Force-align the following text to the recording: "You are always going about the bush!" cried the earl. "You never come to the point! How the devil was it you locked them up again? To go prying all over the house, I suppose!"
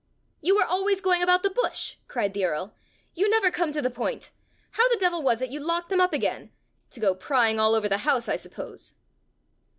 "You 0.41 0.57
are 0.59 0.65
always 0.65 0.99
going 0.99 1.21
about 1.21 1.43
the 1.43 1.51
bush!" 1.51 1.97
cried 2.07 2.33
the 2.33 2.43
earl. 2.43 2.73
"You 3.13 3.29
never 3.29 3.51
come 3.51 3.71
to 3.71 3.83
the 3.83 3.91
point! 3.91 4.31
How 4.71 4.89
the 4.89 4.97
devil 4.97 5.21
was 5.21 5.43
it 5.43 5.51
you 5.51 5.59
locked 5.59 5.89
them 5.89 6.01
up 6.01 6.11
again? 6.11 6.51
To 6.89 6.99
go 6.99 7.13
prying 7.13 7.59
all 7.59 7.75
over 7.75 7.87
the 7.87 7.99
house, 7.99 8.27
I 8.27 8.35
suppose!" 8.35 8.95